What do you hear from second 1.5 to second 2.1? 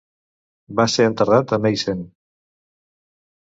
a Meissen.